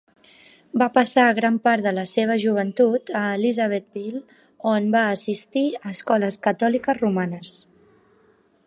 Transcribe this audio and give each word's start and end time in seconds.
Va 0.81 0.85
passar 0.93 1.25
gran 1.39 1.59
part 1.67 1.85
de 1.87 1.91
la 1.97 2.05
seva 2.11 2.37
joventut 2.45 3.13
a 3.19 3.21
Elizabethville, 3.35 4.23
on 4.73 4.89
va 4.97 5.05
assistir 5.19 5.67
a 5.83 5.95
escoles 5.95 6.41
catòliques 6.49 7.01
romanes. 7.05 7.57